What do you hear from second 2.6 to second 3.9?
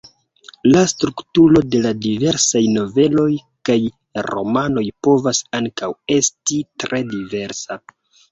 noveloj kaj